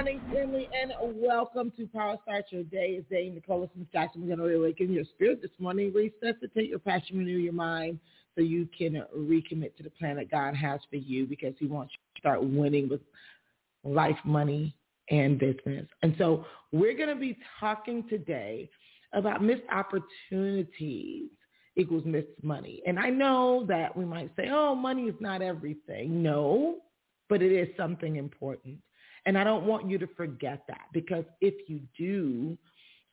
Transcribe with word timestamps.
Morning, 0.00 0.20
family, 0.32 0.66
and 0.72 0.92
welcome 1.20 1.70
to 1.76 1.86
Power 1.88 2.16
Start 2.22 2.46
Your 2.48 2.62
Day. 2.62 2.96
It's 2.98 3.06
Dame 3.10 3.34
Nicola 3.34 3.68
Smith 3.74 3.92
Jackson. 3.92 4.22
We're 4.22 4.34
going 4.34 4.48
to 4.48 4.56
awaken 4.56 4.90
your 4.90 5.04
spirit 5.04 5.42
this 5.42 5.50
morning, 5.58 5.92
resuscitate 5.92 6.70
your 6.70 6.78
passion, 6.78 7.18
renew 7.18 7.36
your 7.36 7.52
mind 7.52 8.00
so 8.34 8.40
you 8.40 8.66
can 8.66 9.04
recommit 9.14 9.76
to 9.76 9.82
the 9.82 9.90
plan 9.90 10.16
that 10.16 10.30
God 10.30 10.56
has 10.56 10.80
for 10.88 10.96
you 10.96 11.26
because 11.26 11.52
he 11.58 11.66
wants 11.66 11.92
you 11.92 11.98
to 12.14 12.18
start 12.18 12.42
winning 12.42 12.88
with 12.88 13.02
life, 13.84 14.16
money, 14.24 14.74
and 15.10 15.38
business. 15.38 15.86
And 16.02 16.14
so 16.16 16.46
we're 16.72 16.96
going 16.96 17.14
to 17.14 17.20
be 17.20 17.36
talking 17.60 18.08
today 18.08 18.70
about 19.12 19.44
missed 19.44 19.64
opportunities 19.70 21.28
equals 21.76 22.06
missed 22.06 22.28
money. 22.42 22.80
And 22.86 22.98
I 22.98 23.10
know 23.10 23.66
that 23.68 23.94
we 23.94 24.06
might 24.06 24.30
say, 24.34 24.48
oh, 24.50 24.74
money 24.74 25.02
is 25.02 25.16
not 25.20 25.42
everything. 25.42 26.22
No, 26.22 26.76
but 27.28 27.42
it 27.42 27.52
is 27.52 27.68
something 27.76 28.16
important. 28.16 28.78
And 29.26 29.36
I 29.36 29.44
don't 29.44 29.64
want 29.64 29.88
you 29.88 29.98
to 29.98 30.06
forget 30.16 30.62
that 30.68 30.86
because 30.92 31.24
if 31.40 31.68
you 31.68 31.80
do, 31.96 32.56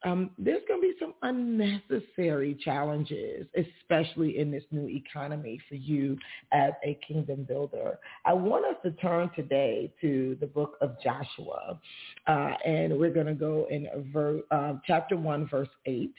um, 0.03 0.29
there's 0.37 0.61
going 0.67 0.79
to 0.79 0.87
be 0.87 0.93
some 0.99 1.15
unnecessary 1.23 2.55
challenges, 2.63 3.47
especially 3.57 4.37
in 4.37 4.51
this 4.51 4.63
new 4.71 4.87
economy 4.87 5.59
for 5.67 5.75
you 5.75 6.17
as 6.51 6.71
a 6.85 6.99
kingdom 7.05 7.45
builder. 7.47 7.97
I 8.23 8.33
want 8.33 8.65
us 8.65 8.75
to 8.83 8.91
turn 8.91 9.31
today 9.35 9.91
to 10.01 10.37
the 10.39 10.45
book 10.45 10.77
of 10.81 10.97
Joshua, 11.03 11.79
uh, 12.27 12.53
and 12.63 12.97
we're 12.97 13.13
going 13.13 13.25
to 13.25 13.33
go 13.33 13.65
in 13.71 13.87
ver- 14.13 14.41
uh, 14.51 14.73
chapter 14.85 15.17
1, 15.17 15.47
verse 15.49 15.69
8. 15.87 16.13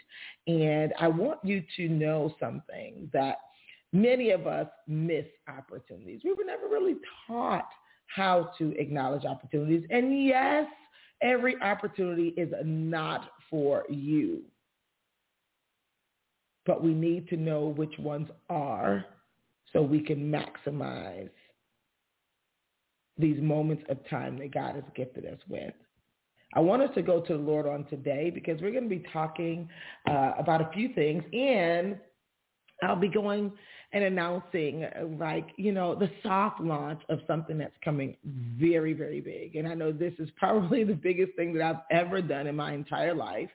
And 0.49 0.93
I 0.99 1.07
want 1.07 1.39
you 1.45 1.63
to 1.77 1.89
know 1.89 2.35
something 2.41 3.09
that 3.13 3.37
many 3.93 4.31
of 4.31 4.49
us 4.49 4.67
miss 4.89 5.25
opportunities. 5.49 6.23
We 6.25 6.33
were 6.33 6.45
never 6.45 6.67
really 6.67 6.97
taught 7.27 7.69
how 8.15 8.51
to 8.59 8.73
acknowledge 8.79 9.25
opportunities. 9.25 9.85
And 9.91 10.27
yes, 10.27 10.67
every 11.23 11.61
opportunity 11.63 12.29
is 12.37 12.53
not 12.65 13.31
for 13.51 13.85
you. 13.89 14.43
But 16.67 16.83
we 16.83 16.93
need 16.93 17.29
to 17.29 17.37
know 17.37 17.69
which 17.69 17.95
ones 17.99 18.29
are 18.51 19.05
so 19.73 19.83
we 19.83 20.01
can 20.01 20.31
maximize 20.31 21.31
these 23.17 23.41
moments 23.41 23.83
of 23.89 23.99
time 24.09 24.39
that 24.39 24.55
God 24.55 24.75
has 24.77 24.85
gifted 24.95 25.27
us 25.27 25.39
with. 25.49 25.75
I 26.55 26.61
want 26.61 26.83
us 26.83 26.91
to 26.95 27.03
go 27.03 27.21
to 27.21 27.33
the 27.35 27.39
Lord 27.39 27.67
on 27.67 27.85
today 27.87 28.31
because 28.31 28.61
we're 28.61 28.71
going 28.71 28.89
to 28.89 28.89
be 28.89 29.05
talking 29.13 29.69
uh, 30.09 30.33
about 30.39 30.63
a 30.63 30.71
few 30.73 30.95
things 30.95 31.23
and 31.33 31.99
I'll 32.83 32.97
be 32.97 33.09
going 33.09 33.53
and 33.93 34.05
announcing 34.05 34.87
like, 35.19 35.49
you 35.57 35.73
know, 35.73 35.95
the 35.95 36.11
soft 36.23 36.61
launch 36.61 37.01
of 37.09 37.21
something 37.27 37.57
that's 37.59 37.77
coming 37.83 38.17
very, 38.25 38.93
very 38.93 39.21
big. 39.21 39.57
And 39.57 39.67
I 39.67 39.75
know 39.75 39.93
this 39.93 40.13
is 40.19 40.29
probably 40.37 40.85
the 40.85 40.95
biggest 40.95 41.35
thing 41.37 41.55
that 41.55 41.63
I've 41.63 41.83
ever 41.91 42.21
done 42.21 42.47
in 42.47 42.57
my 42.57 42.75
entire 42.75 43.15
life. 43.15 43.49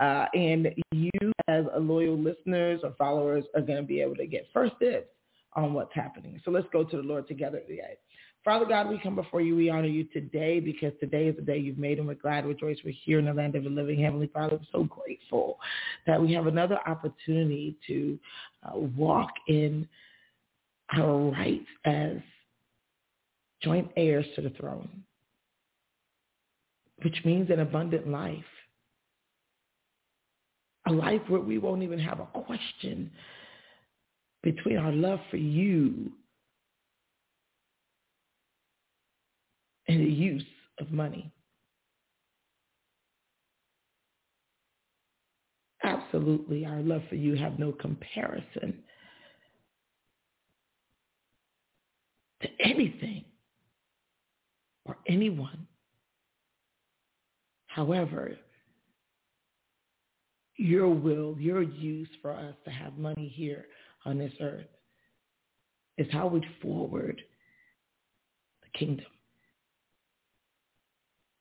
Uh, 0.00 0.26
and 0.34 0.68
you 0.92 1.10
as 1.48 1.66
a 1.74 1.78
loyal 1.78 2.16
listeners 2.16 2.80
or 2.82 2.94
followers 2.96 3.44
are 3.54 3.60
going 3.60 3.76
to 3.76 3.86
be 3.86 4.00
able 4.00 4.16
to 4.16 4.26
get 4.26 4.48
first 4.52 4.72
dibs 4.80 5.06
on 5.54 5.74
what's 5.74 5.94
happening. 5.94 6.40
So 6.44 6.50
let's 6.50 6.66
go 6.72 6.84
to 6.84 6.96
the 6.96 7.02
Lord 7.02 7.28
together 7.28 7.60
today. 7.60 7.98
Father 8.44 8.64
God, 8.64 8.88
we 8.88 8.98
come 8.98 9.14
before 9.14 9.42
you. 9.42 9.54
We 9.54 9.68
honor 9.68 9.86
you 9.86 10.04
today 10.04 10.60
because 10.60 10.92
today 10.98 11.26
is 11.28 11.36
the 11.36 11.42
day 11.42 11.58
you've 11.58 11.78
made 11.78 11.98
and 11.98 12.08
we're 12.08 12.14
glad, 12.14 12.46
rejoice. 12.46 12.78
We're 12.84 12.94
here 13.04 13.18
in 13.18 13.26
the 13.26 13.34
land 13.34 13.54
of 13.54 13.64
the 13.64 13.70
living. 13.70 14.00
Heavenly 14.00 14.28
Father, 14.32 14.56
we're 14.56 14.66
so 14.72 14.84
grateful 14.84 15.58
that 16.06 16.20
we 16.20 16.32
have 16.32 16.46
another 16.46 16.78
opportunity 16.86 17.76
to 17.86 18.18
uh, 18.64 18.78
walk 18.78 19.30
in 19.48 19.86
our 20.96 21.30
rights 21.30 21.66
as 21.84 22.16
joint 23.62 23.90
heirs 23.96 24.24
to 24.36 24.40
the 24.42 24.50
throne, 24.50 24.88
which 27.02 27.20
means 27.26 27.50
an 27.50 27.60
abundant 27.60 28.08
life. 28.08 28.44
A 30.86 30.92
life 30.92 31.20
where 31.28 31.42
we 31.42 31.58
won't 31.58 31.82
even 31.82 31.98
have 31.98 32.20
a 32.20 32.26
question 32.26 33.10
between 34.42 34.78
our 34.78 34.92
love 34.92 35.20
for 35.30 35.36
you 35.36 36.10
and 39.90 40.00
the 40.06 40.12
use 40.12 40.44
of 40.78 40.92
money. 40.92 41.32
Absolutely, 45.82 46.64
our 46.64 46.80
love 46.80 47.02
for 47.08 47.16
you 47.16 47.34
have 47.34 47.58
no 47.58 47.72
comparison 47.72 48.82
to 52.42 52.48
anything 52.64 53.24
or 54.84 54.96
anyone. 55.08 55.66
However, 57.66 58.36
your 60.56 60.88
will, 60.88 61.36
your 61.38 61.62
use 61.62 62.08
for 62.22 62.32
us 62.32 62.54
to 62.64 62.70
have 62.70 62.96
money 62.96 63.32
here 63.34 63.66
on 64.04 64.18
this 64.18 64.32
earth 64.40 64.66
is 65.98 66.06
how 66.12 66.28
we 66.28 66.46
forward 66.62 67.20
the 68.62 68.78
kingdom. 68.78 69.06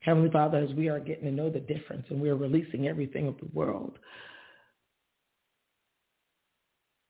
Heavenly 0.02 0.30
Father, 0.30 0.58
as 0.58 0.74
we 0.74 0.88
are 0.88 1.00
getting 1.00 1.26
to 1.26 1.32
know 1.32 1.50
the 1.50 1.60
difference 1.60 2.06
and 2.10 2.22
we 2.22 2.30
are 2.30 2.36
releasing 2.36 2.88
everything 2.88 3.28
of 3.28 3.38
the 3.38 3.50
world 3.54 4.00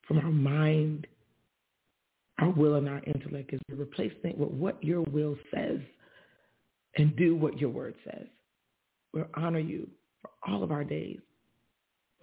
from 0.07 0.17
our 0.17 0.31
mind, 0.31 1.05
our 2.39 2.49
will, 2.49 2.75
and 2.75 2.89
our 2.89 3.01
intellect, 3.05 3.53
is 3.53 3.59
replacing 3.69 4.31
it 4.31 4.37
with 4.37 4.49
what 4.49 4.83
your 4.83 5.01
will 5.01 5.37
says 5.53 5.79
and 6.97 7.15
do 7.15 7.35
what 7.35 7.59
your 7.59 7.69
word 7.69 7.93
says. 8.03 8.25
We'll 9.13 9.27
honor 9.35 9.59
you 9.59 9.87
for 10.21 10.31
all 10.47 10.63
of 10.63 10.71
our 10.71 10.83
days. 10.83 11.19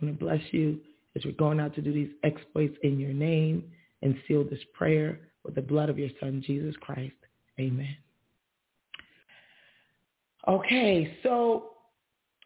We 0.01 0.09
want 0.09 0.19
to 0.19 0.25
bless 0.25 0.41
you 0.51 0.81
as 1.15 1.25
we're 1.25 1.33
going 1.33 1.61
out 1.61 1.75
to 1.77 1.81
do 1.81 1.93
these 1.93 2.11
exploits 2.25 2.77
in 2.83 2.99
your 2.99 3.13
name 3.13 3.65
and 4.03 4.17
seal 4.27 4.43
this 4.43 4.59
prayer 4.75 5.21
with 5.45 5.55
the 5.55 5.63
blood 5.63 5.89
of 5.89 5.99
your 5.99 6.11
son, 6.21 6.43
Jesus 6.45 6.75
Christ. 6.81 7.15
Amen. 7.61 7.97
Okay, 10.49 11.19
so 11.25 11.71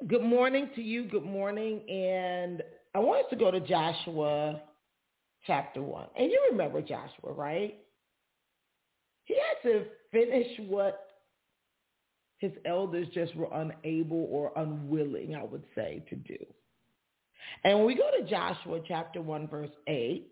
good 0.07 0.23
morning 0.23 0.71
to 0.75 0.81
you. 0.81 1.05
Good 1.05 1.25
morning. 1.25 1.87
And 1.87 2.63
I 2.95 2.99
want 2.99 3.27
us 3.27 3.31
to 3.31 3.37
go 3.37 3.51
to 3.51 3.61
Joshua 3.61 4.63
chapter 5.47 5.83
1. 5.83 6.07
And 6.17 6.31
you 6.31 6.49
remember 6.51 6.81
Joshua, 6.81 7.33
right? 7.35 7.77
He 9.25 9.35
had 9.35 9.69
to 9.69 9.85
finish 10.11 10.47
what 10.67 11.09
his 12.39 12.53
elders 12.65 13.07
just 13.13 13.37
were 13.37 13.51
unable 13.53 14.29
or 14.31 14.53
unwilling, 14.57 15.35
I 15.35 15.45
would 15.45 15.65
say, 15.75 16.03
to 16.09 16.17
do. 16.17 16.39
And 17.65 17.77
when 17.77 17.87
we 17.87 17.97
go 17.97 18.11
to 18.19 18.25
Joshua 18.27 18.81
chapter 18.89 19.21
1, 19.21 19.47
verse 19.47 19.69
8, 19.87 20.27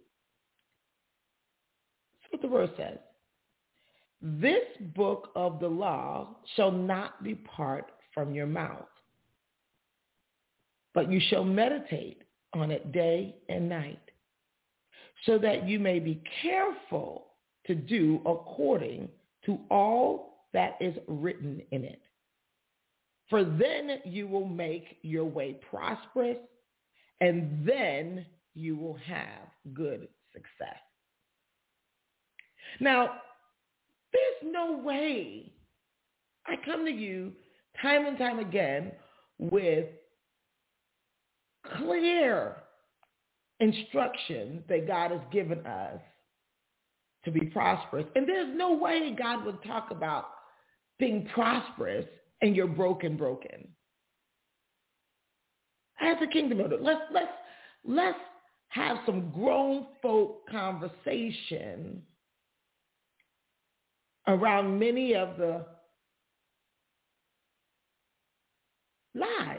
that's 2.22 2.32
what 2.32 2.40
the 2.40 2.48
verse 2.48 2.70
says. 2.78 2.98
This 4.20 4.65
book 4.97 5.31
of 5.37 5.61
the 5.61 5.69
law 5.69 6.37
shall 6.56 6.73
not 6.73 7.23
depart 7.23 7.93
from 8.12 8.35
your 8.35 8.47
mouth, 8.47 8.88
but 10.93 11.11
you 11.11 11.20
shall 11.29 11.44
meditate 11.44 12.23
on 12.53 12.70
it 12.70 12.91
day 12.91 13.37
and 13.49 13.69
night, 13.69 14.00
so 15.25 15.38
that 15.38 15.69
you 15.69 15.79
may 15.79 16.00
be 16.00 16.23
careful 16.43 17.26
to 17.67 17.75
do 17.75 18.20
according 18.26 19.09
to 19.44 19.61
all 19.70 20.47
that 20.53 20.76
is 20.81 20.94
written 21.06 21.62
in 21.70 21.85
it. 21.85 22.00
For 23.31 23.44
then 23.44 24.00
you 24.05 24.26
will 24.26 24.49
make 24.49 24.99
your 25.03 25.26
way 25.26 25.61
prosperous, 25.70 26.38
and 27.20 27.65
then 27.65 28.26
you 28.55 28.76
will 28.76 28.99
have 29.06 29.75
good 29.75 30.09
success. 30.32 30.79
Now, 32.81 33.20
there's 34.12 34.52
no 34.52 34.78
way 34.78 35.52
I 36.46 36.56
come 36.64 36.84
to 36.84 36.90
you 36.90 37.32
time 37.81 38.06
and 38.06 38.19
time 38.19 38.38
again 38.38 38.93
with 39.38 39.87
clear 41.76 42.56
instructions 43.60 44.62
that 44.69 44.87
God 44.87 45.10
has 45.10 45.20
given 45.32 45.64
us 45.66 46.00
to 47.25 47.31
be 47.31 47.46
prosperous. 47.46 48.06
And 48.14 48.28
there's 48.28 48.56
no 48.56 48.75
way 48.75 49.14
God 49.19 49.44
would 49.44 49.62
talk 49.64 49.90
about 49.90 50.28
being 50.99 51.28
prosperous 51.34 52.06
and 52.40 52.55
you're 52.56 52.66
broken, 52.66 53.16
broken. 53.16 53.69
As 56.00 56.16
a 56.22 56.26
kingdom 56.28 56.58
builder. 56.58 56.78
Let's 56.81 57.00
let's 57.12 57.32
let's 57.84 58.19
have 58.69 58.99
some 59.05 59.31
grown 59.31 59.87
folk 60.00 60.49
conversation 60.49 62.02
around 64.28 64.78
many 64.78 65.14
of 65.14 65.36
the 65.38 65.64
lies. 69.14 69.58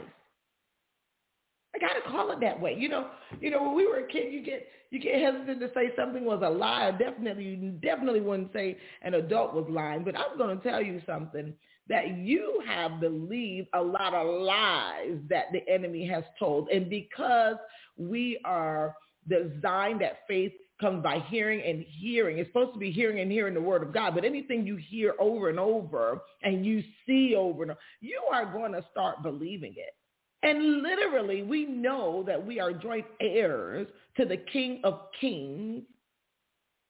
I 1.74 1.78
gotta 1.78 2.00
call 2.08 2.30
it 2.32 2.40
that 2.40 2.60
way. 2.60 2.74
You 2.78 2.88
know, 2.88 3.08
you 3.40 3.50
know, 3.50 3.62
when 3.62 3.74
we 3.74 3.86
were 3.86 3.98
a 3.98 4.08
kid, 4.08 4.32
you 4.32 4.42
get 4.42 4.66
you 4.90 5.00
get 5.00 5.20
hesitant 5.20 5.60
to 5.60 5.70
say 5.74 5.92
something 5.96 6.24
was 6.24 6.40
a 6.44 6.50
lie. 6.50 6.90
Definitely, 6.92 7.44
you 7.44 7.70
definitely 7.82 8.20
wouldn't 8.20 8.52
say 8.52 8.76
an 9.02 9.14
adult 9.14 9.54
was 9.54 9.66
lying. 9.68 10.04
But 10.04 10.14
I'm 10.16 10.38
to 10.38 10.68
tell 10.68 10.82
you 10.82 11.00
something 11.06 11.52
that 11.88 12.16
you 12.18 12.62
have 12.66 13.00
believed 13.00 13.68
a 13.74 13.82
lot 13.82 14.14
of 14.14 14.26
lies 14.42 15.18
that 15.28 15.46
the 15.52 15.68
enemy 15.72 16.06
has 16.06 16.24
told, 16.38 16.68
and 16.70 16.88
because 16.88 17.56
we 17.96 18.38
are 18.44 18.94
designed 19.28 20.00
that 20.00 20.20
faith 20.26 20.52
comes 20.80 21.02
by 21.02 21.20
hearing 21.28 21.62
and 21.62 21.84
hearing. 21.86 22.38
It's 22.38 22.48
supposed 22.48 22.72
to 22.74 22.78
be 22.78 22.90
hearing 22.90 23.20
and 23.20 23.30
hearing 23.30 23.54
the 23.54 23.60
word 23.60 23.82
of 23.82 23.92
God, 23.92 24.14
but 24.14 24.24
anything 24.24 24.66
you 24.66 24.76
hear 24.76 25.14
over 25.20 25.50
and 25.50 25.60
over 25.60 26.20
and 26.42 26.64
you 26.64 26.82
see 27.06 27.34
over 27.36 27.62
and 27.62 27.72
over, 27.72 27.80
you 28.00 28.20
are 28.32 28.46
going 28.50 28.72
to 28.72 28.84
start 28.90 29.22
believing 29.22 29.74
it. 29.76 29.94
And 30.42 30.82
literally, 30.82 31.42
we 31.42 31.66
know 31.66 32.24
that 32.26 32.44
we 32.44 32.60
are 32.60 32.72
joint 32.72 33.06
heirs 33.20 33.86
to 34.16 34.24
the 34.24 34.38
King 34.38 34.80
of 34.84 35.08
Kings, 35.20 35.82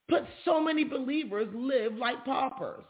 but 0.08 0.26
so 0.44 0.62
many 0.62 0.84
believers 0.84 1.48
live 1.52 1.94
like 1.94 2.24
paupers. 2.24 2.84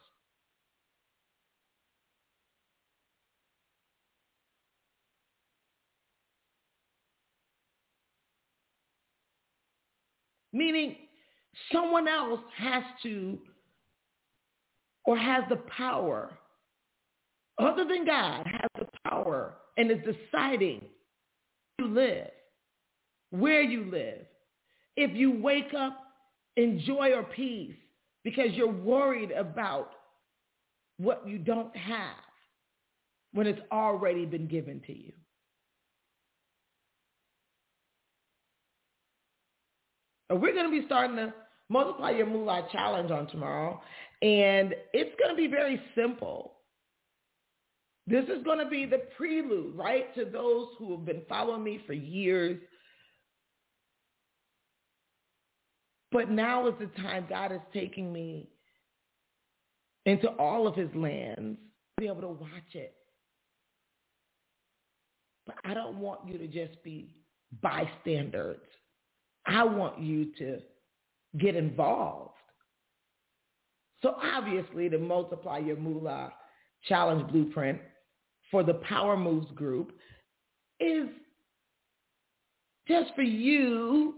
Meaning 10.53 10.97
someone 11.73 12.09
else 12.09 12.41
has 12.57 12.83
to 13.03 13.39
or 15.05 15.17
has 15.17 15.45
the 15.49 15.57
power, 15.77 16.39
other 17.59 17.85
than 17.85 18.05
God, 18.05 18.47
has 18.47 18.71
the 18.79 18.87
power 19.09 19.55
and 19.77 19.91
is 19.91 19.99
deciding 19.99 20.85
you 21.79 21.89
live, 21.89 22.29
where 23.31 23.63
you 23.63 23.91
live. 23.91 24.27
If 24.97 25.17
you 25.17 25.31
wake 25.41 25.73
up 25.77 25.99
in 26.57 26.83
joy 26.87 27.13
or 27.15 27.23
peace 27.23 27.75
because 28.25 28.53
you're 28.53 28.71
worried 28.71 29.31
about 29.31 29.93
what 30.99 31.27
you 31.27 31.39
don't 31.39 31.75
have 31.77 32.17
when 33.33 33.47
it's 33.47 33.61
already 33.73 34.27
been 34.27 34.47
given 34.47 34.81
to 34.87 34.93
you. 34.93 35.13
We're 40.31 40.55
going 40.55 40.71
to 40.71 40.81
be 40.81 40.87
starting 40.87 41.17
the 41.17 41.33
Multiply 41.69 42.11
Your 42.11 42.27
Moolah 42.27 42.69
Challenge 42.71 43.11
on 43.11 43.27
tomorrow, 43.29 43.81
and 44.23 44.75
it's 44.93 45.15
going 45.19 45.31
to 45.31 45.37
be 45.37 45.49
very 45.49 45.81
simple. 45.95 46.55
This 48.07 48.25
is 48.25 48.43
going 48.45 48.59
to 48.59 48.69
be 48.69 48.87
the 48.87 49.03
prelude, 49.17 49.77
right, 49.77 50.15
to 50.15 50.25
those 50.25 50.69
who 50.79 50.97
have 50.97 51.05
been 51.05 51.23
following 51.29 51.63
me 51.63 51.81
for 51.87 51.93
years. 51.93 52.61
But 56.13 56.31
now 56.31 56.67
is 56.69 56.75
the 56.81 56.87
time 57.03 57.27
God 57.29 57.53
is 57.53 57.61
taking 57.73 58.13
me 58.13 58.51
into 60.07 60.29
all 60.39 60.67
of 60.67 60.75
his 60.75 60.89
lands, 60.95 61.59
be 61.99 62.07
able 62.07 62.23
to 62.23 62.29
watch 62.29 62.75
it. 62.75 62.95
But 65.47 65.57
I 65.65 65.75
don't 65.75 65.99
want 65.99 66.27
you 66.27 66.39
to 66.39 66.47
just 66.47 66.83
be 66.83 67.17
bystanders. 67.63 68.61
I 69.47 69.65
want 69.65 70.01
you 70.01 70.33
to 70.39 70.61
get 71.39 71.57
involved. 71.57 72.35
So 74.03 74.17
obviously 74.23 74.89
to 74.89 74.99
multiply 74.99 75.59
your 75.59 75.77
moolah 75.77 76.33
challenge 76.89 77.31
blueprint 77.31 77.79
for 78.51 78.63
the 78.63 78.75
Power 78.75 79.17
Moves 79.17 79.51
group 79.53 79.93
is 80.79 81.09
just 82.89 83.15
for 83.15 83.23
you. 83.23 84.15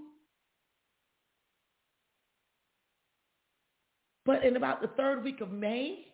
But 4.25 4.45
in 4.45 4.57
about 4.57 4.81
the 4.81 4.89
third 4.89 5.25
week 5.25 5.41
of 5.41 5.51
May, 5.51 6.07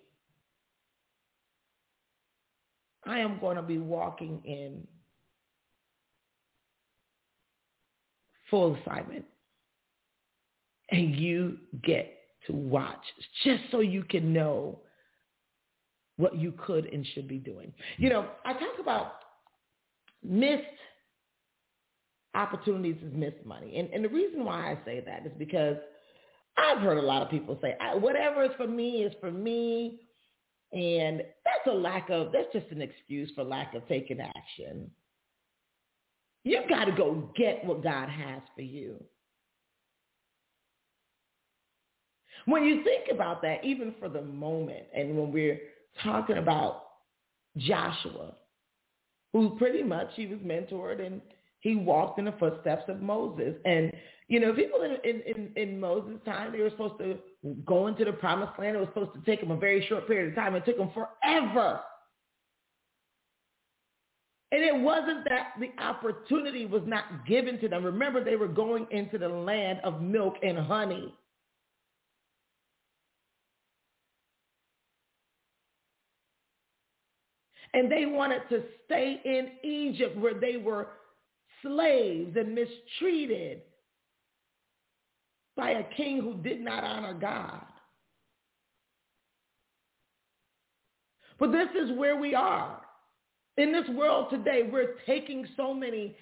I 3.05 3.19
am 3.19 3.39
going 3.39 3.57
to 3.57 3.63
be 3.63 3.79
walking 3.79 4.41
in 4.45 4.87
full 8.51 8.77
assignment. 8.77 9.25
And 10.91 11.17
you 11.17 11.59
get 11.83 12.15
to 12.47 12.53
watch 12.53 13.03
just 13.45 13.63
so 13.71 13.81
you 13.81 14.03
can 14.05 14.33
know 14.33 14.81
what 16.17 16.37
you 16.37 16.53
could 16.53 16.87
and 16.87 17.07
should 17.15 17.29
be 17.29 17.39
doing. 17.39 17.73
You 17.97 18.11
know, 18.11 18.29
I 18.45 18.53
talk 18.55 18.79
about 18.81 19.13
missed 20.23 20.65
opportunities 22.35 22.97
is 23.03 23.15
missed 23.15 23.45
money. 23.45 23.79
And, 23.79 23.89
and 23.91 24.05
the 24.05 24.09
reason 24.09 24.45
why 24.45 24.73
I 24.73 24.79
say 24.85 25.03
that 25.05 25.27
is 25.27 25.33
because 25.39 25.77
I've 26.57 26.79
heard 26.79 26.99
a 26.99 27.03
lot 27.03 27.23
of 27.23 27.31
people 27.31 27.59
say, 27.63 27.77
whatever 27.95 28.45
is 28.45 28.51
for 28.57 28.67
me 28.67 29.03
is 29.03 29.13
for 29.21 29.31
me. 29.31 30.01
And 30.73 31.23
that's 31.45 31.67
a 31.67 31.73
lack 31.73 32.11
of, 32.11 32.33
that's 32.33 32.53
just 32.53 32.71
an 32.71 32.83
excuse 32.83 33.31
for 33.35 33.45
lack 33.45 33.75
of 33.75 33.87
taking 33.89 34.21
action. 34.21 34.91
You've 36.49 36.69
got 36.69 36.87
to 36.87 36.93
go 36.93 37.31
get 37.37 37.63
what 37.63 37.83
God 37.83 38.09
has 38.09 38.41
for 38.55 38.63
you. 38.63 38.97
When 42.47 42.65
you 42.65 42.83
think 42.85 43.09
about 43.13 43.43
that, 43.43 43.63
even 43.63 43.95
for 43.99 44.09
the 44.09 44.23
moment, 44.23 44.85
and 44.97 45.15
when 45.15 45.31
we're 45.31 45.61
talking 46.03 46.39
about 46.39 46.85
Joshua, 47.59 48.35
who 49.35 49.59
pretty 49.59 49.83
much 49.83 50.09
he 50.15 50.27
was 50.27 50.39
mentored 50.39 51.05
and 51.05 51.21
he 51.61 51.75
walked 51.75 52.19
in 52.19 52.25
the 52.25 52.33
footsteps 52.33 52.85
of 52.89 53.03
Moses. 53.03 53.55
And, 53.67 53.93
you 54.29 54.41
know, 54.41 54.55
people 54.55 54.81
in, 54.81 55.21
in, 55.21 55.53
in, 55.55 55.79
Moses' 55.79 56.19
time, 56.25 56.53
they 56.53 56.61
were 56.61 56.71
supposed 56.71 56.99
to 57.01 57.19
go 57.67 57.89
into 57.89 58.07
the 58.07 58.13
promised 58.13 58.59
land. 58.59 58.75
It 58.75 58.81
was 58.81 58.89
supposed 58.95 59.13
to 59.13 59.31
take 59.31 59.41
them 59.41 59.51
a 59.51 59.57
very 59.57 59.85
short 59.87 60.07
period 60.07 60.31
of 60.31 60.35
time. 60.35 60.55
It 60.55 60.65
took 60.65 60.79
them 60.79 60.93
forever. 60.95 61.81
And 64.51 64.63
it 64.63 64.75
wasn't 64.75 65.25
that 65.29 65.55
the 65.61 65.71
opportunity 65.83 66.65
was 66.65 66.83
not 66.87 67.27
given 67.27 67.59
to 67.61 67.69
them. 67.69 67.85
Remember, 67.85 68.25
they 68.25 68.37
were 68.37 68.49
going 68.49 68.87
into 68.91 69.19
the 69.19 69.29
land 69.29 69.81
of 69.85 70.01
milk 70.01 70.37
and 70.43 70.59
honey. 70.59 71.15
And 77.75 77.93
they 77.93 78.07
wanted 78.07 78.43
to 78.49 78.63
stay 78.87 79.21
in 79.25 79.69
Egypt 79.69 80.17
where 80.17 80.41
they 80.41 80.57
were 80.57 80.89
slaves 81.63 82.35
and 82.37 82.55
mistreated 82.55 83.61
by 85.55 85.71
a 85.71 85.85
king 85.95 86.23
who 86.23 86.35
did 86.43 86.61
not 86.61 86.85
honor 86.85 87.13
God. 87.13 87.65
But 91.39 91.53
this 91.53 91.69
is 91.79 91.97
where 91.99 92.17
we 92.17 92.35
are. 92.35 92.81
In 93.59 93.73
this 93.73 93.89
world 93.91 94.29
today, 94.31 94.69
we're 94.71 94.95
taking 95.05 95.45
so 95.57 95.75
many 95.75 96.17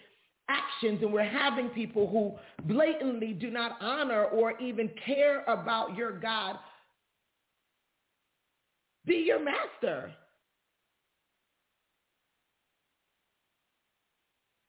actions 0.49 1.03
and 1.03 1.13
we're 1.13 1.23
having 1.23 1.69
people 1.69 2.09
who 2.09 2.35
blatantly 2.73 3.35
do 3.35 3.51
not 3.51 3.77
honor 3.83 4.25
or 4.25 4.59
even 4.59 4.91
care 5.05 5.45
about 5.45 5.95
your 5.95 6.19
God 6.19 6.57
be 9.05 9.23
your 9.27 9.39
master. 9.43 10.13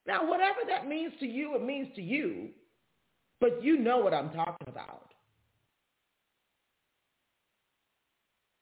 Now, 0.05 0.29
whatever 0.29 0.59
that 0.67 0.87
means 0.87 1.13
to 1.19 1.25
you, 1.25 1.55
it 1.55 1.63
means 1.63 1.87
to 1.95 2.01
you, 2.01 2.49
but 3.41 3.63
you 3.63 3.77
know 3.77 3.97
what 3.97 4.13
I'm 4.13 4.29
talking 4.29 4.67
about. 4.67 5.13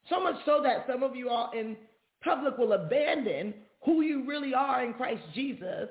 So 0.10 0.24
much 0.24 0.36
so 0.46 0.62
that 0.64 0.86
some 0.88 1.04
of 1.04 1.16
you 1.16 1.30
all 1.30 1.52
in 1.52 1.76
public 2.24 2.58
will 2.58 2.74
abandon 2.74 3.54
who 3.86 4.02
you 4.02 4.26
really 4.28 4.54
are 4.54 4.84
in 4.84 4.94
Christ 4.94 5.22
Jesus 5.34 5.90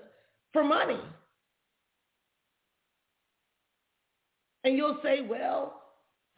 for 0.52 0.64
money. 0.64 1.00
And 4.64 4.76
you'll 4.76 4.98
say, 5.02 5.20
well, 5.28 5.82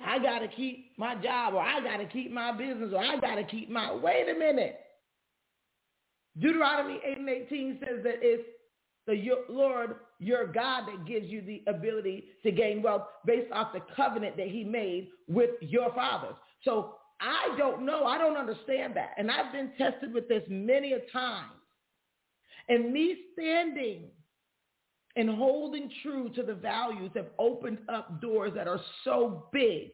I 0.05 0.19
got 0.19 0.41
to 0.41 0.49
keep 0.49 0.93
my 0.99 1.15
job 1.15 1.55
or 1.55 1.61
I 1.61 1.81
got 1.81 1.99
to 1.99 2.07
keep 2.07 2.33
my 2.33 2.53
business 2.53 2.93
or 2.93 2.99
I 2.99 3.19
got 3.19 3.37
to 3.37 3.45
keep 3.45 3.71
my, 3.71 3.95
wait 3.95 4.29
a 4.29 4.39
minute. 4.39 4.81
Deuteronomy 6.39 7.01
8 7.05 7.19
and 7.19 7.29
18 7.29 7.79
says 7.81 8.03
that 8.05 8.17
it's 8.21 8.45
the 9.07 9.17
Lord, 9.49 9.97
your 10.19 10.47
God, 10.47 10.87
that 10.89 11.07
gives 11.07 11.27
you 11.29 11.41
the 11.41 11.63
ability 11.69 12.25
to 12.43 12.51
gain 12.51 12.83
wealth 12.83 13.05
based 13.25 13.51
off 13.53 13.73
the 13.73 13.81
covenant 13.95 14.37
that 14.37 14.49
he 14.49 14.65
made 14.65 15.09
with 15.29 15.51
your 15.61 15.95
fathers. 15.95 16.35
So 16.63 16.97
I 17.21 17.57
don't 17.57 17.85
know. 17.87 18.05
I 18.05 18.19
don't 18.19 18.37
understand 18.37 18.95
that. 18.97 19.11
And 19.17 19.31
I've 19.31 19.53
been 19.53 19.73
tested 19.79 20.13
with 20.13 20.29
this 20.29 20.43
many 20.49 20.93
a 20.93 21.01
time. 21.13 21.51
And 22.69 22.93
me 22.93 23.17
standing 23.33 24.05
and 25.15 25.31
holding 25.31 25.91
true 26.03 26.29
to 26.35 26.43
the 26.43 26.55
values 26.55 27.11
have 27.15 27.29
opened 27.39 27.79
up 27.89 28.21
doors 28.21 28.53
that 28.55 28.69
are 28.69 28.81
so 29.05 29.47
big. 29.53 29.91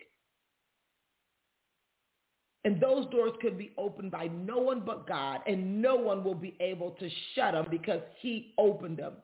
And 2.64 2.80
those 2.80 3.06
doors 3.10 3.32
could 3.40 3.58
be 3.58 3.72
opened 3.76 4.12
by 4.12 4.28
no 4.28 4.58
one 4.58 4.82
but 4.84 5.06
God, 5.08 5.40
and 5.46 5.82
no 5.82 5.96
one 5.96 6.22
will 6.22 6.34
be 6.34 6.56
able 6.60 6.92
to 6.92 7.08
shut 7.34 7.54
them 7.54 7.66
because 7.70 8.00
he 8.20 8.54
opened 8.56 8.98
them. 8.98 9.14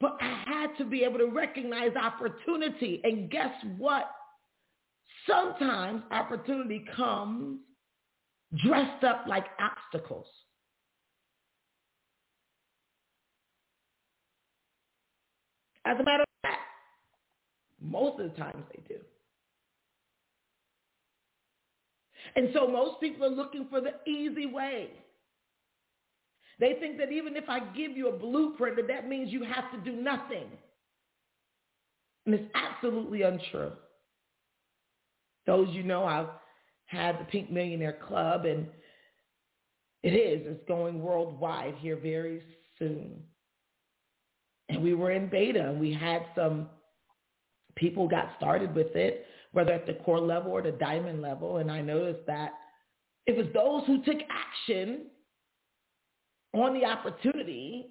But 0.00 0.18
I 0.20 0.44
had 0.46 0.76
to 0.78 0.84
be 0.84 1.02
able 1.02 1.18
to 1.18 1.26
recognize 1.26 1.90
opportunity. 1.96 3.00
And 3.04 3.30
guess 3.30 3.52
what? 3.78 4.10
Sometimes 5.28 6.02
opportunity 6.10 6.84
comes 6.96 7.60
dressed 8.64 9.04
up 9.04 9.26
like 9.28 9.44
obstacles. 9.60 10.26
As 15.84 15.98
a 16.00 16.04
matter 16.04 16.22
of 16.22 16.28
fact, 16.42 16.60
most 17.80 18.20
of 18.20 18.30
the 18.30 18.36
times 18.36 18.64
they 18.74 18.82
do. 18.94 19.00
And 22.36 22.50
so 22.52 22.66
most 22.66 23.00
people 23.00 23.26
are 23.26 23.30
looking 23.30 23.66
for 23.70 23.80
the 23.80 23.94
easy 24.10 24.46
way. 24.46 24.90
They 26.60 26.74
think 26.80 26.98
that 26.98 27.12
even 27.12 27.36
if 27.36 27.48
I 27.48 27.60
give 27.60 27.96
you 27.96 28.08
a 28.08 28.18
blueprint, 28.18 28.76
that 28.76 28.88
that 28.88 29.08
means 29.08 29.32
you 29.32 29.44
have 29.44 29.70
to 29.72 29.90
do 29.90 29.96
nothing. 29.96 30.46
And 32.26 32.34
it's 32.34 32.50
absolutely 32.54 33.22
untrue. 33.22 33.72
Those 35.48 35.68
you 35.70 35.82
know, 35.82 36.04
I've 36.04 36.28
had 36.84 37.18
the 37.18 37.24
Pink 37.24 37.50
Millionaire 37.50 37.96
Club, 38.06 38.44
and 38.44 38.66
it 40.02 40.10
is. 40.10 40.46
It's 40.46 40.68
going 40.68 41.00
worldwide 41.00 41.74
here 41.78 41.96
very 41.96 42.42
soon. 42.78 43.22
And 44.68 44.82
we 44.82 44.92
were 44.92 45.10
in 45.10 45.30
beta, 45.30 45.70
and 45.70 45.80
we 45.80 45.90
had 45.94 46.26
some 46.36 46.68
people 47.76 48.06
got 48.06 48.28
started 48.36 48.74
with 48.74 48.94
it, 48.94 49.24
whether 49.52 49.72
at 49.72 49.86
the 49.86 49.94
core 49.94 50.20
level 50.20 50.52
or 50.52 50.60
the 50.60 50.72
diamond 50.72 51.22
level. 51.22 51.56
And 51.56 51.70
I 51.70 51.80
noticed 51.80 52.26
that 52.26 52.50
it 53.26 53.34
was 53.34 53.46
those 53.54 53.86
who 53.86 54.04
took 54.04 54.22
action 54.28 55.06
on 56.52 56.74
the 56.74 56.84
opportunity 56.84 57.86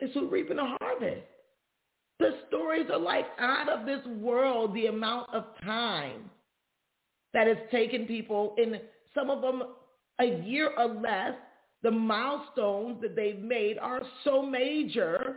is 0.00 0.08
who 0.14 0.30
reaping 0.30 0.58
a 0.58 0.76
harvest. 0.80 1.26
The 2.18 2.30
stories 2.48 2.86
are 2.90 2.98
like 2.98 3.26
out 3.38 3.68
of 3.68 3.84
this 3.84 4.00
world, 4.06 4.74
the 4.74 4.86
amount 4.86 5.34
of 5.34 5.44
time 5.62 6.30
that 7.36 7.46
has 7.46 7.58
taken 7.70 8.06
people 8.06 8.54
in 8.56 8.80
some 9.14 9.28
of 9.28 9.42
them 9.42 9.62
a 10.20 10.24
year 10.42 10.70
or 10.78 10.86
less. 10.86 11.34
The 11.82 11.90
milestones 11.90 13.02
that 13.02 13.14
they've 13.14 13.38
made 13.38 13.76
are 13.76 14.00
so 14.24 14.40
major. 14.40 15.36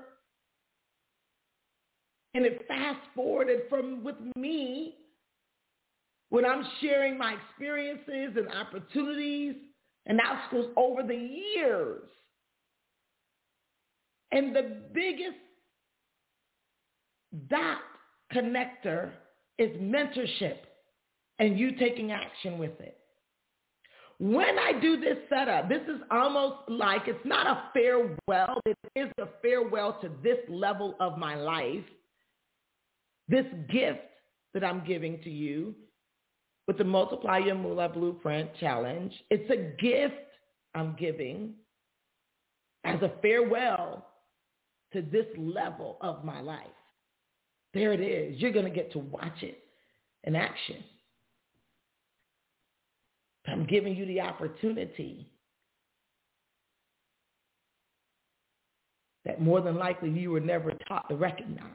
And 2.33 2.45
it 2.45 2.65
fast 2.69 3.01
forwarded 3.13 3.63
from 3.67 4.01
with 4.01 4.15
me 4.37 4.95
when 6.29 6.45
I'm 6.45 6.63
sharing 6.79 7.17
my 7.17 7.35
experiences 7.35 8.37
and 8.37 8.47
opportunities 8.47 9.55
and 10.05 10.21
obstacles 10.21 10.71
over 10.77 11.03
the 11.03 11.13
years. 11.57 12.03
And 14.31 14.55
the 14.55 14.77
biggest 14.93 15.35
dot 17.49 17.79
connector 18.33 19.11
is 19.57 19.75
mentorship 19.81 20.59
and 21.39 21.57
you 21.57 21.71
taking 21.77 22.11
action 22.11 22.57
with 22.57 22.79
it. 22.79 22.97
When 24.19 24.59
I 24.59 24.73
do 24.81 24.99
this 24.99 25.17
setup, 25.29 25.69
this 25.69 25.81
is 25.83 26.01
almost 26.11 26.57
like 26.67 27.03
it's 27.07 27.25
not 27.25 27.47
a 27.47 27.63
farewell. 27.73 28.59
It 28.65 28.77
is 28.95 29.09
a 29.17 29.27
farewell 29.41 29.97
to 30.01 30.11
this 30.21 30.39
level 30.49 30.95
of 30.99 31.17
my 31.17 31.35
life, 31.35 31.85
this 33.29 33.45
gift 33.71 34.01
that 34.53 34.63
I'm 34.63 34.83
giving 34.85 35.21
to 35.23 35.29
you 35.29 35.73
with 36.67 36.77
the 36.77 36.83
Multiply 36.83 37.39
Your 37.39 37.55
Moolah 37.55 37.89
Blueprint 37.89 38.49
Challenge. 38.59 39.13
It's 39.29 39.49
a 39.49 39.81
gift 39.81 40.15
I'm 40.75 40.97
giving 40.99 41.53
as 42.83 43.01
a 43.01 43.13
farewell 43.21 44.05
to 44.91 45.01
this 45.01 45.25
level 45.37 45.97
of 46.01 46.25
my 46.25 46.41
life. 46.41 46.67
There 47.73 47.93
it 47.93 48.01
is. 48.01 48.41
You're 48.41 48.51
going 48.51 48.65
to 48.65 48.71
get 48.71 48.91
to 48.93 48.99
watch 48.99 49.43
it 49.43 49.59
in 50.25 50.35
action. 50.35 50.83
I'm 53.49 53.65
giving 53.65 53.95
you 53.95 54.05
the 54.05 54.21
opportunity 54.21 55.27
that 59.25 59.41
more 59.41 59.61
than 59.61 59.77
likely 59.77 60.09
you 60.09 60.31
were 60.31 60.39
never 60.39 60.73
taught 60.87 61.07
to 61.09 61.15
recognize. 61.15 61.65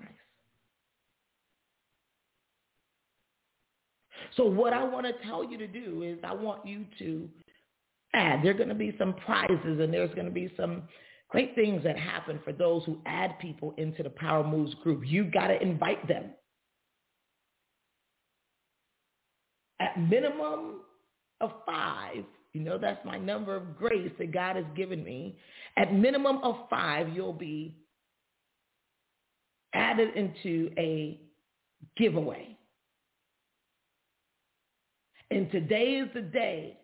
So 4.37 4.45
what 4.45 4.73
I 4.73 4.83
want 4.83 5.07
to 5.07 5.12
tell 5.26 5.49
you 5.49 5.59
to 5.59 5.66
do 5.66 6.02
is 6.02 6.19
I 6.25 6.35
want 6.35 6.66
you 6.66 6.85
to 6.99 7.28
add. 8.14 8.43
There 8.43 8.50
are 8.50 8.57
going 8.57 8.69
to 8.69 8.75
be 8.75 8.95
some 8.99 9.14
prizes 9.14 9.81
and 9.81 9.93
there's 9.93 10.12
going 10.14 10.26
to 10.26 10.33
be 10.33 10.52
some 10.57 10.83
great 11.28 11.54
things 11.54 11.83
that 11.85 11.99
happen 11.99 12.40
for 12.45 12.52
those 12.52 12.85
who 12.85 13.00
add 13.07 13.38
people 13.38 13.75
into 13.76 14.02
the 14.02 14.11
Power 14.11 14.45
Moves 14.45 14.75
group. 14.83 15.02
You 15.04 15.25
got 15.25 15.49
to 15.49 15.62
invite 15.62 16.07
them. 16.09 16.31
At 19.81 20.00
minimum 20.00 20.81
of 21.41 21.50
five, 21.67 22.25
you 22.53 22.61
know 22.61 22.79
that's 22.79 23.05
my 23.05 23.19
number 23.19 23.57
of 23.57 23.76
grace 23.76 24.12
that 24.19 24.33
God 24.33 24.57
has 24.57 24.64
given 24.76 25.03
me. 25.03 25.37
At 25.76 25.93
minimum 25.93 26.38
of 26.43 26.69
five, 26.71 27.09
you'll 27.09 27.33
be 27.33 27.76
added 29.75 30.14
into 30.14 30.71
a 30.79 31.21
giveaway. 31.97 32.57
And 35.31 35.50
today 35.50 35.95
is 35.95 36.09
the 36.14 36.21
day, 36.21 36.79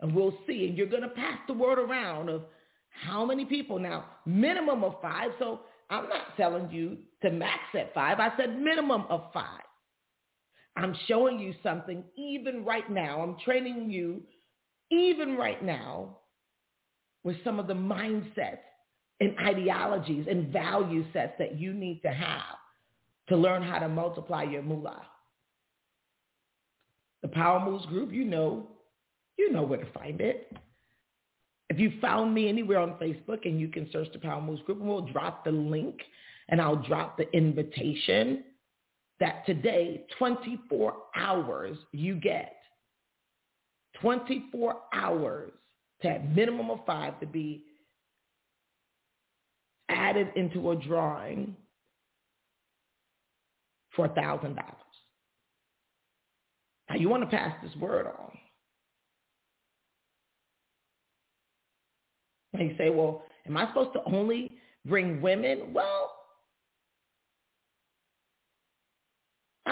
and 0.00 0.14
we'll 0.14 0.36
see. 0.46 0.68
And 0.68 0.78
you're 0.78 0.86
going 0.86 1.02
to 1.02 1.08
pass 1.08 1.38
the 1.48 1.54
word 1.54 1.78
around 1.78 2.28
of 2.28 2.42
how 2.90 3.24
many 3.24 3.44
people? 3.44 3.78
Now, 3.78 4.04
minimum 4.26 4.84
of 4.84 4.94
five. 5.02 5.30
So 5.38 5.60
I'm 5.90 6.08
not 6.08 6.36
telling 6.36 6.70
you 6.70 6.98
to 7.22 7.30
max 7.30 7.60
at 7.74 7.92
five. 7.94 8.20
I 8.20 8.30
said 8.36 8.60
minimum 8.60 9.06
of 9.08 9.24
five. 9.32 9.62
I'm 10.76 10.96
showing 11.06 11.38
you 11.38 11.54
something 11.62 12.04
even 12.16 12.64
right 12.64 12.90
now. 12.90 13.20
I'm 13.20 13.36
training 13.44 13.90
you 13.90 14.22
even 14.90 15.36
right 15.36 15.62
now 15.62 16.18
with 17.24 17.36
some 17.44 17.58
of 17.58 17.66
the 17.66 17.74
mindsets 17.74 18.58
and 19.20 19.38
ideologies 19.38 20.26
and 20.28 20.52
value 20.52 21.04
sets 21.12 21.34
that 21.38 21.58
you 21.58 21.72
need 21.72 22.00
to 22.02 22.08
have 22.08 22.58
to 23.28 23.36
learn 23.36 23.62
how 23.62 23.78
to 23.78 23.88
multiply 23.88 24.42
your 24.42 24.62
moolah. 24.62 25.02
The 27.22 27.28
Power 27.28 27.64
Moves 27.64 27.86
group, 27.86 28.12
you 28.12 28.24
know, 28.24 28.68
you 29.38 29.52
know 29.52 29.62
where 29.62 29.78
to 29.78 29.92
find 29.92 30.20
it. 30.20 30.52
If 31.70 31.78
you 31.78 31.92
found 32.00 32.34
me 32.34 32.48
anywhere 32.48 32.80
on 32.80 32.94
Facebook 32.94 33.46
and 33.46 33.60
you 33.60 33.68
can 33.68 33.88
search 33.92 34.08
the 34.12 34.18
Power 34.18 34.42
Moves 34.42 34.62
group, 34.62 34.80
and 34.80 34.88
we'll 34.88 35.06
drop 35.06 35.44
the 35.44 35.52
link 35.52 36.00
and 36.48 36.60
I'll 36.60 36.76
drop 36.76 37.16
the 37.16 37.30
invitation 37.34 38.44
that 39.20 39.44
today, 39.46 40.04
24 40.18 40.94
hours 41.16 41.76
you 41.92 42.16
get. 42.16 42.56
24 44.00 44.76
hours 44.92 45.52
to 46.00 46.10
have 46.10 46.24
minimum 46.24 46.70
of 46.70 46.80
five 46.86 47.18
to 47.20 47.26
be 47.26 47.64
added 49.88 50.28
into 50.34 50.70
a 50.70 50.76
drawing 50.76 51.56
for 53.94 54.08
$1,000. 54.08 54.56
Now 56.88 56.96
you 56.96 57.08
want 57.08 57.22
to 57.22 57.36
pass 57.36 57.54
this 57.62 57.74
word 57.76 58.06
on. 58.06 58.38
And 62.54 62.70
you 62.70 62.76
say, 62.76 62.90
well, 62.90 63.24
am 63.46 63.56
I 63.56 63.66
supposed 63.68 63.92
to 63.94 64.02
only 64.04 64.52
bring 64.84 65.22
women? 65.22 65.72
Well, 65.72 66.12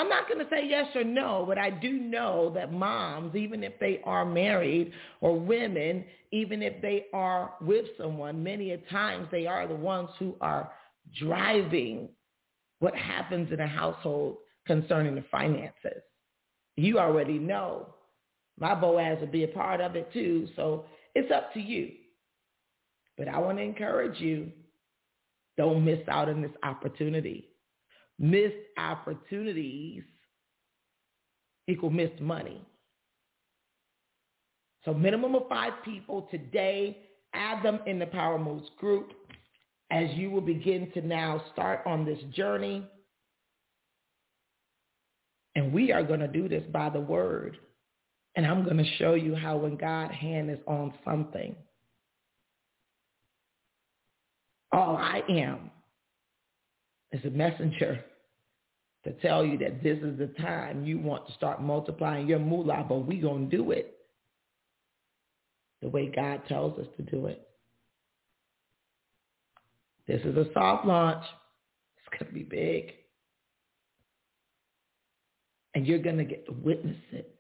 I'm 0.01 0.09
not 0.09 0.29
going 0.29 0.39
to 0.39 0.49
say 0.49 0.67
yes 0.67 0.87
or 0.95 1.05
no, 1.05 1.45
but 1.47 1.59
I 1.59 1.69
do 1.69 1.93
know 1.93 2.51
that 2.55 2.73
moms, 2.73 3.37
even 3.37 3.63
if 3.63 3.79
they 3.79 4.01
are 4.05 4.25
married 4.25 4.93
or 5.21 5.39
women, 5.39 6.07
even 6.33 6.63
if 6.63 6.81
they 6.81 7.05
are 7.13 7.53
with 7.61 7.85
someone, 7.99 8.43
many 8.43 8.71
a 8.71 8.79
times 8.79 9.29
they 9.31 9.47
are 9.47 9.69
the 9.69 9.75
ones 9.75 10.09
who 10.19 10.37
are 10.41 10.73
driving 11.19 12.09
what 12.79 12.97
happens 12.97 13.53
in 13.53 13.61
a 13.61 13.67
household 13.67 14.39
concerning 14.67 15.17
the 15.17 15.25
finances. 15.31 16.01
You 16.77 16.99
already 16.99 17.39
know. 17.39 17.95
My 18.59 18.75
Boaz 18.75 19.19
will 19.21 19.27
be 19.27 19.45
a 19.45 19.49
part 19.49 19.83
of 19.83 19.97
it 19.97 20.11
too, 20.15 20.49
so 20.57 20.87
it's 21.15 21.31
up 21.31 21.53
to 21.53 21.61
you. 21.61 21.91
But 23.19 23.29
I 23.29 23.39
want 23.39 23.59
to 23.59 23.65
encourage 23.65 24.19
you, 24.19 24.51
don't 25.59 25.85
miss 25.85 26.01
out 26.09 26.31
on 26.31 26.41
this 26.41 26.53
opportunity. 26.63 27.51
Missed 28.21 28.55
opportunities 28.79 30.05
equal 31.67 31.91
missed 31.91 32.21
money. 32.21 32.61
So 34.85 34.95
minimum 34.95 35.35
of 35.35 35.49
five 35.49 35.73
people 35.85 36.29
today. 36.31 36.99
Add 37.33 37.65
them 37.65 37.81
in 37.87 37.99
the 37.99 38.07
Power 38.07 38.39
Moves 38.39 38.69
group. 38.79 39.13
as 39.93 40.09
you 40.15 40.31
will 40.31 40.41
begin 40.41 40.89
to 40.93 41.01
now 41.01 41.43
start 41.53 41.81
on 41.85 42.05
this 42.05 42.21
journey. 42.35 42.87
And 45.57 45.73
we 45.73 45.91
are 45.91 46.05
going 46.05 46.21
to 46.21 46.29
do 46.29 46.49
this 46.49 46.63
by 46.73 46.91
the 46.91 47.01
word. 47.01 47.57
And 48.37 48.47
I'm 48.47 48.65
going 48.65 48.77
to 48.77 48.97
show 48.99 49.15
you 49.15 49.35
how 49.35 49.57
when 49.57 49.77
God's 49.77 50.15
hand 50.15 50.49
is 50.49 50.61
on 50.67 50.95
something, 51.05 51.57
all 54.73 54.97
I 54.97 55.23
am 55.29 55.73
is 57.11 57.25
a 57.25 57.31
messenger 57.31 58.05
to 59.05 59.13
tell 59.15 59.45
you 59.45 59.57
that 59.59 59.83
this 59.83 59.99
is 59.99 60.19
the 60.19 60.31
time 60.43 60.85
you 60.85 60.99
want 60.99 61.27
to 61.27 61.33
start 61.33 61.63
multiplying 61.63 62.29
your 62.29 62.39
moolah, 62.39 62.85
but 62.89 63.07
we 63.07 63.19
going 63.19 63.49
to 63.49 63.57
do 63.57 63.71
it 63.71 63.97
the 65.81 65.89
way 65.89 66.13
God 66.15 66.43
tells 66.47 66.79
us 66.79 66.87
to 66.99 67.03
do 67.03 67.27
it. 67.27 67.47
This 70.07 70.21
is 70.23 70.37
a 70.37 70.53
soft 70.53 70.85
launch. 70.87 71.25
It's 71.99 72.19
going 72.19 72.31
to 72.31 72.35
be 72.39 72.45
big. 72.45 72.93
And 75.75 75.87
you're 75.87 76.01
going 76.01 76.19
to 76.19 76.25
get 76.25 76.45
to 76.47 76.53
witness 76.53 76.99
it 77.13 77.35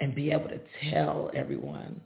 and 0.00 0.14
be 0.14 0.32
able 0.32 0.48
to 0.48 0.60
tell 0.90 1.30
everyone. 1.34 2.00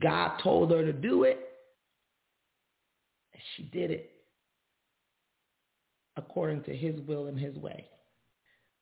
God 0.00 0.38
told 0.42 0.72
her 0.72 0.84
to 0.84 0.92
do 0.92 1.24
it. 1.24 1.38
And 3.32 3.42
she 3.54 3.64
did 3.64 3.90
it 3.90 4.13
according 6.16 6.62
to 6.64 6.74
his 6.74 7.00
will 7.02 7.26
and 7.26 7.38
his 7.38 7.56
way. 7.56 7.86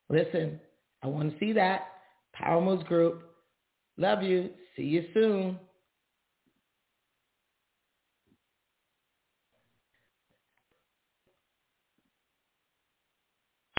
Listen, 0.09 0.61
I 1.03 1.07
want 1.07 1.33
to 1.33 1.39
see 1.39 1.53
that. 1.53 1.89
Power 2.33 2.61
Moves 2.61 2.85
Group. 2.85 3.23
Love 3.97 4.23
you. 4.23 4.51
See 4.77 4.83
you 4.85 5.05
soon. 5.15 5.59